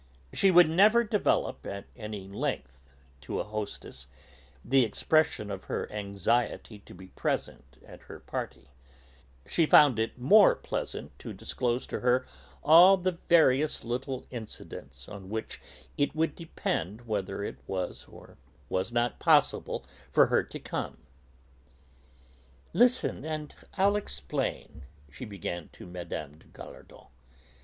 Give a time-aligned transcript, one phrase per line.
[0.33, 4.07] She would never develop at any length to a hostess
[4.65, 8.69] the expression of her anxiety to be present at her party;
[9.45, 12.25] she found it more pleasant to disclose to her
[12.63, 15.61] all the various little incidents on which
[15.99, 18.39] it would depend whether it was or
[18.69, 20.97] was not possible for her to come.
[22.73, 24.81] "Listen, and I'll explain,"
[25.11, 26.07] she began to Mme.
[26.39, 27.05] de Gallardon.